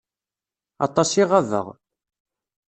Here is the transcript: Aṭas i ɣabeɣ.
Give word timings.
Aṭas 0.85 1.11
i 1.21 1.23
ɣabeɣ. 1.29 1.67